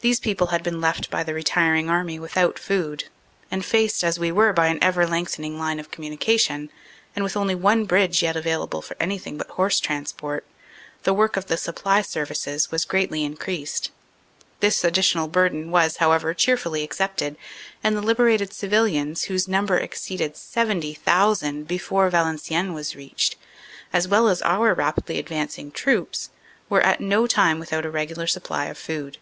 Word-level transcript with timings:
These 0.00 0.20
people 0.20 0.48
had 0.48 0.62
been 0.62 0.78
left 0.82 1.08
by 1.10 1.22
the 1.22 1.32
retiring 1.32 1.88
enemy 1.88 2.18
without 2.18 2.58
food, 2.58 3.04
and 3.50 3.64
faced 3.64 4.04
as 4.04 4.18
we 4.18 4.30
were 4.30 4.52
by 4.52 4.66
an 4.66 4.78
ever 4.84 5.06
lengthening 5.06 5.58
line 5.58 5.80
of 5.80 5.90
communica 5.90 6.38
tion, 6.38 6.68
and 7.16 7.24
with 7.24 7.34
only 7.34 7.54
one 7.54 7.86
bridge 7.86 8.22
yet 8.22 8.36
available 8.36 8.82
for 8.82 8.94
anything 9.00 9.38
but 9.38 9.48
horse 9.48 9.80
transport, 9.80 10.44
the 11.04 11.14
work 11.14 11.38
of 11.38 11.46
the 11.46 11.56
supply 11.56 12.02
services 12.02 12.70
was 12.70 12.84
greatly 12.84 13.24
increased. 13.24 13.90
This 14.60 14.84
additional 14.84 15.28
burden 15.28 15.70
was, 15.70 15.96
however, 15.96 16.34
cheerfully 16.34 16.82
accepted, 16.82 17.38
and 17.82 17.96
the 17.96 18.02
liberated 18.02 18.52
civilians, 18.52 19.24
whose 19.24 19.48
number 19.48 19.78
exceeded 19.78 20.36
70,000 20.36 21.66
before 21.66 22.10
Valenciennes 22.10 22.74
was 22.74 22.94
reached, 22.94 23.36
as 23.94 24.06
well 24.06 24.28
as 24.28 24.42
our 24.42 24.74
rapidly 24.74 25.18
advancing 25.18 25.70
troops, 25.70 26.28
were 26.68 26.82
at 26.82 27.00
no 27.00 27.26
time 27.26 27.58
without 27.58 27.86
a 27.86 27.90
regular 27.90 28.26
supply 28.26 28.66
of 28.66 28.76
food." 28.76 29.16